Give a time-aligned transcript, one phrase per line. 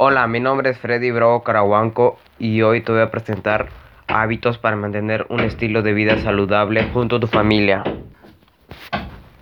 [0.00, 3.66] Hola, mi nombre es Freddy Bro Carahuanco y hoy te voy a presentar
[4.06, 7.82] hábitos para mantener un estilo de vida saludable junto a tu familia.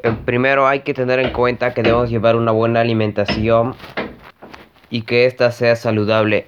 [0.03, 3.75] Eh, primero hay que tener en cuenta que debemos llevar una buena alimentación
[4.89, 6.47] y que ésta sea saludable,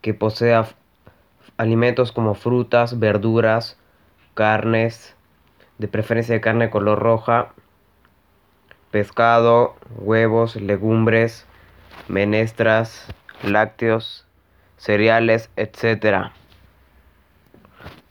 [0.00, 0.64] que posea
[1.58, 3.78] alimentos como frutas, verduras,
[4.32, 5.14] carnes,
[5.76, 7.48] de preferencia de carne color roja,
[8.90, 11.46] pescado, huevos, legumbres,
[12.08, 13.06] menestras,
[13.42, 14.26] lácteos,
[14.76, 16.30] cereales, etc.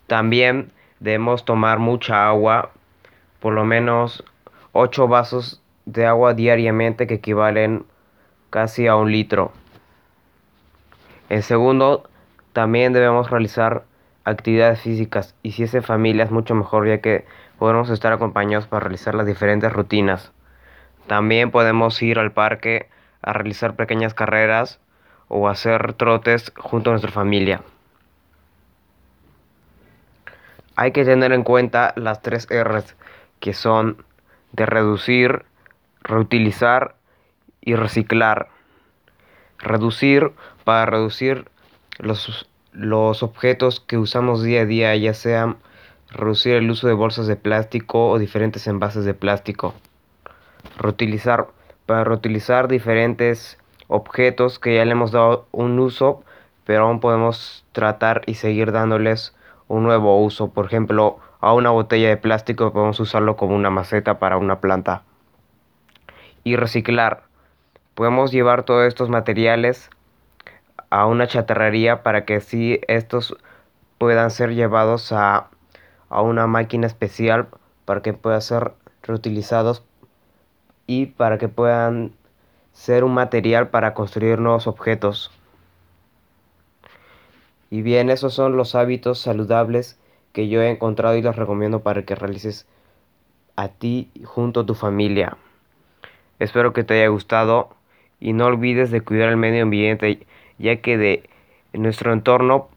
[0.08, 2.72] También debemos tomar mucha agua,
[3.40, 4.24] por lo menos
[4.72, 7.86] 8 vasos de agua diariamente que equivalen
[8.50, 9.52] casi a un litro.
[11.30, 12.10] En segundo,
[12.54, 13.84] también debemos realizar
[14.24, 17.26] actividades físicas y si es en familia es mucho mejor ya que
[17.58, 20.32] podemos estar acompañados para realizar las diferentes rutinas.
[21.08, 22.90] También podemos ir al parque
[23.22, 24.80] a realizar pequeñas carreras
[25.28, 27.62] o hacer trotes junto a nuestra familia.
[30.76, 32.96] Hay que tener en cuenta las tres R's
[33.40, 34.06] que son
[34.52, 35.46] de reducir,
[36.02, 36.96] reutilizar
[37.62, 38.50] y reciclar.
[39.58, 41.50] Reducir para reducir
[41.98, 45.58] los, los objetos que usamos día a día, ya sean
[46.12, 49.74] reducir el uso de bolsas de plástico o diferentes envases de plástico.
[50.78, 51.48] Reutilizar
[51.88, 53.58] para reutilizar diferentes
[53.88, 56.24] objetos que ya le hemos dado un uso,
[56.66, 59.34] pero aún podemos tratar y seguir dándoles
[59.68, 60.50] un nuevo uso.
[60.50, 65.04] Por ejemplo, a una botella de plástico podemos usarlo como una maceta para una planta.
[66.44, 67.24] Y reciclar.
[67.96, 69.90] Podemos llevar todos estos materiales
[70.90, 73.36] a una chatarrería para que así estos
[73.98, 75.48] puedan ser llevados a,
[76.10, 77.48] a una máquina especial
[77.86, 79.87] para que puedan ser reutilizados
[80.88, 82.14] y para que puedan
[82.74, 85.32] ser un material para construir nuevos objetos.
[87.70, 90.00] Y bien, esos son los hábitos saludables
[90.32, 92.66] que yo he encontrado y los recomiendo para que realices
[93.56, 95.38] a ti junto a tu familia.
[96.40, 97.70] Espero que te haya gustado
[98.20, 100.26] y no olvides de cuidar el medio ambiente
[100.58, 101.30] ya que de
[101.74, 102.70] nuestro entorno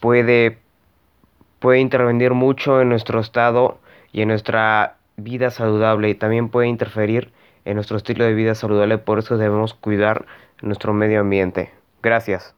[0.00, 0.58] puede
[1.58, 3.78] puede intervenir mucho en nuestro estado
[4.12, 7.32] y en nuestra vida saludable y también puede interferir
[7.64, 10.26] en nuestro estilo de vida saludable, por eso debemos cuidar
[10.62, 11.70] nuestro medio ambiente.
[12.02, 12.54] Gracias.